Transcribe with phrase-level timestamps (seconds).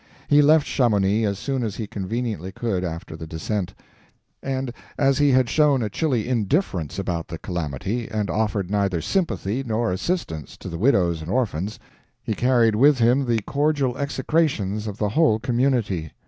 [0.27, 3.75] He left Chamonix as soon as he conveniently could after the descent;
[4.41, 9.63] and as he had shown a chilly indifference about the calamity, and offered neither sympathy
[9.63, 11.77] nor assistance to the widows and orphans,
[12.23, 16.09] he carried with him the cordial execrations of the whole community.